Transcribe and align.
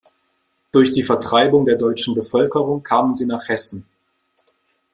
Durch 0.71 0.91
die 0.91 1.03
Vertreibung 1.03 1.63
der 1.67 1.75
deutschen 1.75 2.15
Bevölkerung 2.15 2.81
kamen 2.81 3.13
sie 3.13 3.27
nach 3.27 3.47
Hessen. 3.49 3.85